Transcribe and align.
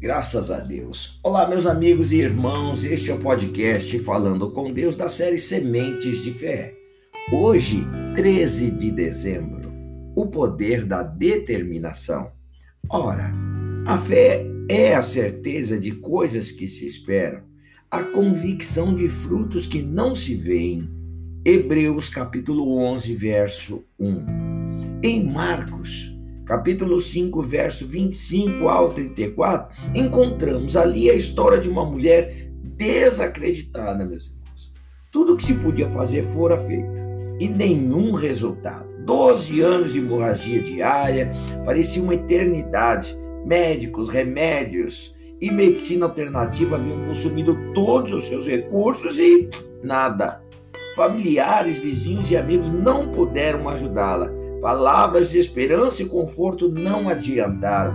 Graças 0.00 0.50
a 0.50 0.58
Deus. 0.58 1.20
Olá, 1.22 1.46
meus 1.46 1.66
amigos 1.66 2.10
e 2.10 2.16
irmãos, 2.16 2.86
este 2.86 3.10
é 3.10 3.14
o 3.14 3.18
podcast 3.18 3.98
Falando 3.98 4.50
com 4.50 4.72
Deus 4.72 4.96
da 4.96 5.10
série 5.10 5.36
Sementes 5.36 6.22
de 6.22 6.32
Fé. 6.32 6.74
Hoje, 7.30 7.86
13 8.14 8.70
de 8.70 8.90
dezembro, 8.90 9.70
o 10.16 10.26
poder 10.26 10.86
da 10.86 11.02
determinação. 11.02 12.32
Ora, 12.88 13.30
a 13.86 13.98
fé 13.98 14.42
é 14.70 14.94
a 14.94 15.02
certeza 15.02 15.78
de 15.78 15.92
coisas 15.92 16.50
que 16.50 16.66
se 16.66 16.86
esperam, 16.86 17.42
a 17.90 18.02
convicção 18.02 18.96
de 18.96 19.06
frutos 19.06 19.66
que 19.66 19.82
não 19.82 20.16
se 20.16 20.34
veem. 20.34 20.88
Hebreus 21.44 22.08
capítulo 22.08 22.78
11, 22.78 23.14
verso 23.16 23.84
1. 23.98 25.00
Em 25.02 25.30
Marcos 25.30 26.18
capítulo 26.44 26.98
5, 26.98 27.42
verso 27.42 27.86
25 27.86 28.68
ao 28.68 28.92
34, 28.92 29.68
encontramos 29.94 30.76
ali 30.76 31.10
a 31.10 31.14
história 31.14 31.58
de 31.58 31.68
uma 31.68 31.84
mulher 31.84 32.50
desacreditada, 32.76 34.04
meus 34.04 34.26
irmãos. 34.26 34.72
Tudo 35.10 35.36
que 35.36 35.44
se 35.44 35.54
podia 35.54 35.88
fazer 35.88 36.22
fora 36.22 36.56
feito 36.56 37.00
e 37.38 37.48
nenhum 37.48 38.12
resultado. 38.12 38.88
Doze 39.04 39.60
anos 39.60 39.92
de 39.92 39.98
hemorragia 39.98 40.62
diária, 40.62 41.32
parecia 41.64 42.02
uma 42.02 42.14
eternidade. 42.14 43.18
Médicos, 43.44 44.10
remédios 44.10 45.16
e 45.40 45.50
medicina 45.50 46.04
alternativa 46.04 46.76
haviam 46.76 47.06
consumido 47.06 47.56
todos 47.72 48.12
os 48.12 48.24
seus 48.24 48.46
recursos 48.46 49.18
e 49.18 49.48
nada. 49.82 50.42
Familiares, 50.94 51.78
vizinhos 51.78 52.30
e 52.30 52.36
amigos 52.36 52.68
não 52.68 53.10
puderam 53.12 53.68
ajudá-la 53.68 54.39
Palavras 54.60 55.30
de 55.30 55.38
esperança 55.38 56.02
e 56.02 56.06
conforto 56.06 56.68
não 56.68 57.08
adiantaram. 57.08 57.94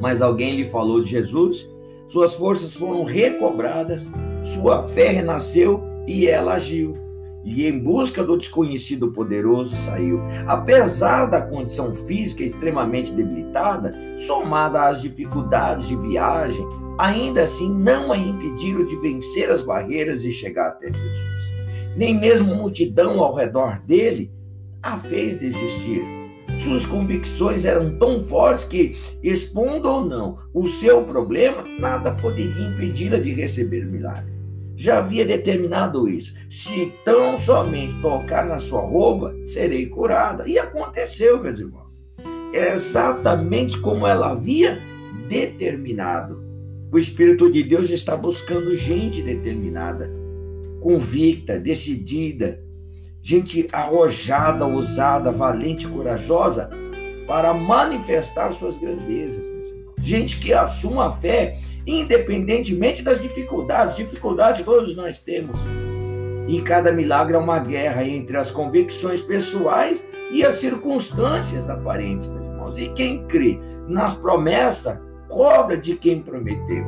Mas 0.00 0.20
alguém 0.20 0.54
lhe 0.54 0.66
falou 0.66 1.00
de 1.00 1.08
Jesus, 1.08 1.66
suas 2.08 2.34
forças 2.34 2.74
foram 2.74 3.04
recobradas, 3.04 4.10
sua 4.42 4.82
fé 4.88 5.08
renasceu 5.08 5.82
e 6.06 6.26
ela 6.26 6.54
agiu. 6.54 6.96
E 7.42 7.66
em 7.66 7.78
busca 7.78 8.22
do 8.22 8.36
desconhecido 8.36 9.12
poderoso 9.12 9.74
saiu. 9.74 10.20
Apesar 10.46 11.24
da 11.24 11.40
condição 11.40 11.94
física 11.94 12.44
extremamente 12.44 13.12
debilitada, 13.12 13.94
somada 14.16 14.88
às 14.88 15.00
dificuldades 15.00 15.88
de 15.88 15.96
viagem, 15.96 16.66
ainda 16.98 17.44
assim 17.44 17.72
não 17.72 18.12
a 18.12 18.18
impediram 18.18 18.84
de 18.84 18.94
vencer 18.96 19.50
as 19.50 19.62
barreiras 19.62 20.22
e 20.22 20.30
chegar 20.30 20.68
até 20.68 20.88
Jesus. 20.88 21.50
Nem 21.96 22.18
mesmo 22.18 22.54
multidão 22.54 23.20
ao 23.20 23.34
redor 23.34 23.78
dele 23.80 24.30
a 24.82 24.96
fez 24.96 25.38
desistir. 25.38 26.02
Suas 26.58 26.84
convicções 26.84 27.64
eram 27.64 27.96
tão 27.98 28.22
fortes 28.22 28.64
que, 28.64 28.96
expondo 29.22 29.88
ou 29.88 30.04
não 30.04 30.38
o 30.52 30.66
seu 30.66 31.02
problema, 31.04 31.64
nada 31.78 32.12
poderia 32.12 32.68
impedi-la 32.68 33.18
de 33.18 33.32
receber 33.32 33.86
o 33.86 33.90
milagre. 33.90 34.32
Já 34.74 34.98
havia 34.98 35.24
determinado 35.26 36.08
isso. 36.08 36.34
Se 36.48 36.92
tão 37.04 37.36
somente 37.36 37.94
tocar 38.00 38.46
na 38.46 38.58
sua 38.58 38.80
roupa, 38.80 39.34
serei 39.44 39.86
curada. 39.86 40.48
E 40.48 40.58
aconteceu, 40.58 41.40
meus 41.40 41.60
irmãos. 41.60 42.02
É 42.52 42.72
exatamente 42.72 43.78
como 43.78 44.06
ela 44.06 44.30
havia 44.30 44.80
determinado. 45.28 46.42
O 46.92 46.98
Espírito 46.98 47.52
de 47.52 47.62
Deus 47.62 47.90
está 47.90 48.16
buscando 48.16 48.74
gente 48.74 49.22
determinada, 49.22 50.10
convicta, 50.80 51.60
decidida, 51.60 52.60
gente 53.22 53.68
arrojada, 53.72 54.66
ousada, 54.66 55.30
valente, 55.30 55.86
corajosa, 55.86 56.70
para 57.26 57.54
manifestar 57.54 58.52
suas 58.52 58.78
grandezas. 58.78 59.44
Gente 60.00 60.40
que 60.40 60.52
assuma 60.52 61.08
a 61.08 61.12
fé, 61.12 61.58
independentemente 61.86 63.02
das 63.02 63.20
dificuldades. 63.22 63.96
Dificuldades 63.96 64.62
todos 64.62 64.96
nós 64.96 65.20
temos. 65.20 65.58
E 66.48 66.60
cada 66.62 66.90
milagre 66.90 67.36
é 67.36 67.38
uma 67.38 67.60
guerra 67.60 68.04
entre 68.04 68.36
as 68.36 68.50
convicções 68.50 69.20
pessoais 69.20 70.04
e 70.32 70.44
as 70.44 70.56
circunstâncias 70.56 71.68
aparentes, 71.68 72.26
meus 72.26 72.46
irmãos. 72.46 72.78
E 72.78 72.88
quem 72.88 73.24
crê 73.26 73.60
nas 73.86 74.14
promessas, 74.14 74.98
cobra 75.28 75.76
de 75.76 75.94
quem 75.94 76.22
prometeu. 76.22 76.84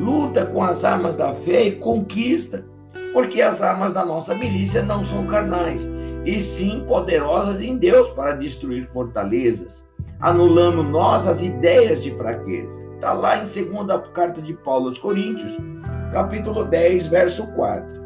Luta 0.00 0.46
com 0.46 0.62
as 0.62 0.82
armas 0.82 1.14
da 1.14 1.34
fé 1.34 1.66
e 1.66 1.72
conquista 1.72 2.64
porque 3.12 3.42
as 3.42 3.62
armas 3.62 3.92
da 3.92 4.04
nossa 4.04 4.34
milícia 4.34 4.82
não 4.82 5.02
são 5.02 5.26
carnais, 5.26 5.88
e 6.24 6.38
sim 6.40 6.84
poderosas 6.86 7.62
em 7.62 7.76
Deus 7.76 8.08
para 8.10 8.32
destruir 8.32 8.82
fortalezas, 8.84 9.88
anulando 10.20 10.82
nós 10.82 11.26
as 11.26 11.42
ideias 11.42 12.02
de 12.02 12.10
fraqueza. 12.12 12.80
Está 12.94 13.12
lá 13.12 13.36
em 13.36 13.44
2 13.44 14.08
carta 14.12 14.42
de 14.42 14.52
Paulo 14.52 14.88
aos 14.88 14.98
Coríntios, 14.98 15.56
capítulo 16.12 16.64
10, 16.64 17.06
verso 17.06 17.46
4. 17.54 18.00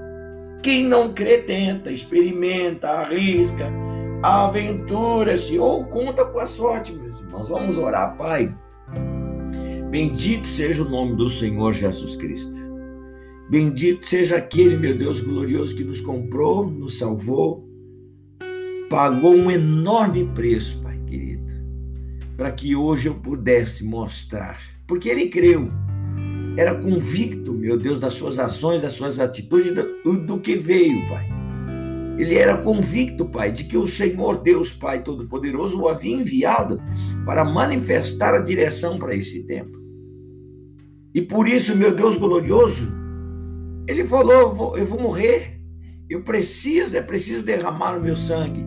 Quem 0.63 0.85
não 0.87 1.13
crê 1.13 1.39
tenta, 1.39 1.91
experimenta, 1.91 2.89
arrisca, 2.89 3.71
aventura-se 4.23 5.59
ou 5.59 5.85
conta 5.85 6.25
com 6.25 6.39
a 6.39 6.47
sorte, 6.47 6.93
meus 6.93 7.21
irmãos. 7.21 7.49
Vamos 7.49 7.77
orar, 7.77 8.17
Pai. 8.17 8.55
Bendito 9.91 10.47
seja 10.47 10.83
o 10.83 10.89
nome 10.89 11.17
do 11.17 11.29
Senhor 11.29 11.73
Jesus 11.73 12.17
Cristo. 12.17 12.74
Bendito 13.49 14.07
seja 14.07 14.37
aquele, 14.37 14.77
meu 14.77 14.97
Deus 14.97 15.21
glorioso, 15.21 15.77
que 15.77 15.85
nos 15.85 16.01
comprou, 16.01 16.71
nos 16.71 16.99
salvou, 16.99 17.69
pagou 18.89 19.35
um 19.35 19.51
enorme 19.51 20.25
preço, 20.35 20.81
Pai 20.83 20.99
querido, 21.07 21.53
para 22.37 22.51
que 22.51 22.75
hoje 22.75 23.09
eu 23.09 23.15
pudesse 23.15 23.85
mostrar, 23.85 24.59
porque 24.87 25.11
Ele 25.11 25.29
creu, 25.29 25.71
era 26.57 26.75
convicto, 26.75 27.53
meu 27.53 27.77
Deus, 27.77 27.99
das 27.99 28.15
suas 28.15 28.39
ações, 28.39 28.81
das 28.81 28.93
suas 28.93 29.21
atitudes, 29.21 29.73
do, 29.73 30.39
que 30.39 30.57
veio, 30.57 31.07
Pai. 31.09 31.29
Ele 32.17 32.37
era 32.37 32.59
convicto, 32.59 33.27
Pai, 33.27 33.51
de 33.51 33.65
que 33.65 33.77
o 33.77 33.89
Senhor 33.89 34.41
Deus, 34.41 34.73
Pai 34.73 35.03
Todo-Poderoso, 35.03 35.81
o 35.81 35.89
havia 35.89 36.15
enviado 36.15 36.81
para 37.27 37.45
manifestar 37.45 38.35
a 38.35 38.41
direção 38.41 38.99
para 38.99 39.15
esse 39.15 39.43
tempo. 39.45 39.77
E 41.13 41.21
por 41.21 41.49
isso, 41.49 41.77
meu 41.77 41.93
Deus 41.93 42.17
glorioso, 42.17 43.04
ele 43.87 44.05
falou: 44.05 44.33
eu 44.33 44.55
vou, 44.55 44.79
eu 44.79 44.87
vou 44.87 45.01
morrer, 45.01 45.61
eu 46.09 46.23
preciso, 46.23 46.97
é 46.97 47.03
preciso 47.03 47.45
derramar 47.45 47.97
o 47.97 48.01
meu 48.01 48.17
sangue. 48.17 48.65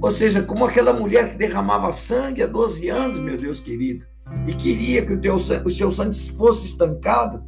Ou 0.00 0.10
seja, 0.10 0.42
como 0.42 0.64
aquela 0.64 0.92
mulher 0.92 1.30
que 1.30 1.36
derramava 1.36 1.92
sangue 1.92 2.42
há 2.42 2.46
12 2.46 2.88
anos, 2.88 3.18
meu 3.18 3.36
Deus 3.36 3.58
querido, 3.58 4.06
e 4.46 4.54
queria 4.54 5.04
que 5.04 5.12
o, 5.12 5.20
teu, 5.20 5.34
o 5.34 5.70
seu 5.70 5.90
sangue 5.90 6.16
fosse 6.32 6.66
estancado. 6.66 7.44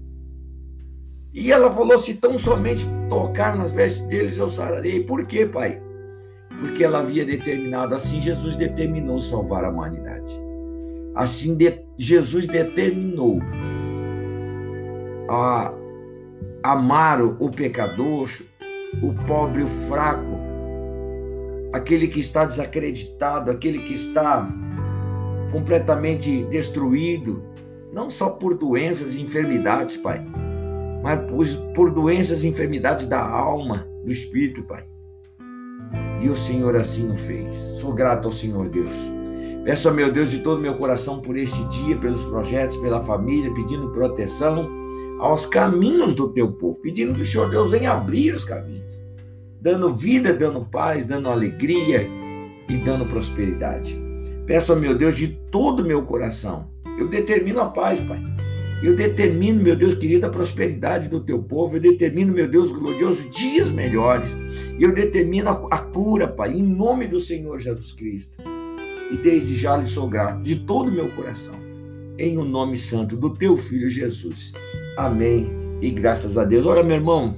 E 1.32 1.53
ela 1.53 1.72
falou: 1.72 1.99
se 1.99 2.15
tão 2.15 2.37
somente 2.37 2.84
tocar 3.09 3.56
nas 3.56 3.70
vestes 3.70 4.03
deles 4.06 4.37
eu 4.37 4.49
sararei. 4.49 5.04
Por 5.04 5.25
quê, 5.26 5.47
Pai? 5.47 5.81
Porque 6.60 6.84
ela 6.84 6.99
havia 6.99 7.25
determinado, 7.25 7.94
assim 7.94 8.20
Jesus 8.20 8.56
determinou 8.56 9.20
salvar 9.20 9.65
a 9.65 9.70
humanidade. 9.70 10.41
Assim 11.15 11.56
de, 11.56 11.81
Jesus 11.97 12.47
determinou 12.47 13.41
a, 15.28 15.72
amar 16.62 17.22
o 17.22 17.50
pecador, 17.50 18.28
o 19.02 19.14
pobre, 19.24 19.62
o 19.62 19.66
fraco, 19.66 20.38
aquele 21.72 22.08
que 22.08 22.20
está 22.20 22.44
desacreditado, 22.44 23.50
aquele 23.50 23.80
que 23.80 23.94
está 23.94 24.48
completamente 25.52 26.44
destruído, 26.44 27.42
não 27.92 28.10
só 28.10 28.30
por 28.30 28.54
doenças 28.54 29.14
e 29.14 29.22
enfermidades, 29.22 29.96
Pai, 29.96 30.24
mas 31.02 31.20
por, 31.30 31.46
por 31.74 31.90
doenças 31.90 32.44
e 32.44 32.48
enfermidades 32.48 33.06
da 33.06 33.20
alma, 33.20 33.86
do 34.04 34.10
espírito, 34.10 34.62
Pai. 34.64 34.84
E 36.20 36.28
o 36.28 36.36
Senhor 36.36 36.76
assim 36.76 37.10
o 37.10 37.16
fez. 37.16 37.56
Sou 37.81 37.94
grato 37.94 38.26
ao 38.26 38.32
Senhor 38.32 38.69
Deus. 38.69 38.94
Peço 39.64 39.88
a 39.88 39.93
meu 39.93 40.12
Deus 40.12 40.31
de 40.31 40.38
todo 40.38 40.60
meu 40.60 40.76
coração 40.76 41.20
por 41.20 41.36
este 41.36 41.62
dia, 41.69 41.96
pelos 41.96 42.22
projetos, 42.25 42.76
pela 42.76 43.02
família, 43.02 43.52
pedindo 43.54 43.90
proteção 43.90 44.80
aos 45.20 45.44
caminhos 45.44 46.14
do 46.14 46.28
teu 46.28 46.50
povo, 46.52 46.81
pedindo 46.81 47.14
que 47.14 47.22
o 47.22 47.26
Senhor 47.26 47.50
Deus 47.50 47.70
venha 47.70 47.93
abrir 47.93 48.34
os 48.34 48.43
caminhos, 48.43 48.99
dando 49.61 49.94
vida, 49.94 50.32
dando 50.32 50.64
paz, 50.64 51.05
dando 51.05 51.28
alegria 51.28 52.08
e 52.69 52.76
dando 52.78 53.05
prosperidade. 53.05 54.00
Peço, 54.46 54.75
meu 54.75 54.96
Deus, 54.96 55.17
de 55.17 55.28
todo 55.28 55.81
o 55.81 55.87
meu 55.87 56.02
coração, 56.02 56.69
eu 56.99 57.06
determino 57.06 57.61
a 57.61 57.67
paz, 57.67 58.00
Pai. 58.00 58.20
Eu 58.82 58.96
determino, 58.96 59.62
meu 59.62 59.76
Deus 59.76 59.93
querido, 59.93 60.25
a 60.25 60.31
prosperidade 60.31 61.06
do 61.06 61.20
teu 61.20 61.43
povo. 61.43 61.76
Eu 61.76 61.81
determino, 61.81 62.32
meu 62.32 62.49
Deus 62.49 62.72
glorioso, 62.72 63.28
dias 63.28 63.70
melhores. 63.70 64.31
Eu 64.78 64.93
determino 64.94 65.50
a, 65.70 65.78
cura, 65.78 66.26
Pai, 66.26 66.55
em 66.55 66.62
nome 66.62 67.06
do 67.06 67.20
Senhor 67.20 67.58
Jesus 67.58 67.93
Cristo. 67.93 68.43
E 69.11 69.17
desde 69.19 69.55
já 69.56 69.76
lhe 69.76 69.84
sou 69.84 70.08
grato 70.08 70.43
de 70.43 70.56
todo 70.56 70.88
o 70.88 70.93
meu 70.93 71.11
coração, 71.11 71.55
em 72.17 72.38
o 72.38 72.44
nome 72.44 72.78
santo 72.78 73.17
do 73.17 73.31
teu 73.31 73.56
filho 73.56 73.88
Jesus. 73.88 74.52
Amém. 74.96 75.50
E 75.81 75.90
graças 75.90 76.37
a 76.37 76.44
Deus. 76.44 76.66
Olha, 76.66 76.82
meu 76.82 76.96
irmão, 76.96 77.37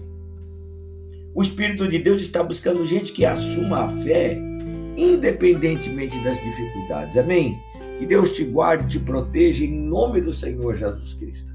o 1.35 1.43
Espírito 1.43 1.89
de 1.89 1.99
Deus 1.99 2.21
está 2.21 2.43
buscando 2.43 2.85
gente 2.85 3.13
que 3.13 3.25
assuma 3.25 3.85
a 3.85 3.89
fé, 3.89 4.39
independentemente 4.97 6.19
das 6.23 6.41
dificuldades. 6.43 7.17
Amém? 7.17 7.59
Que 7.99 8.07
Deus 8.07 8.33
te 8.33 8.45
guarde, 8.45 8.99
te 8.99 9.05
proteja 9.05 9.65
em 9.65 9.73
nome 9.73 10.21
do 10.21 10.33
Senhor 10.33 10.75
Jesus 10.75 11.15
Cristo. 11.15 11.52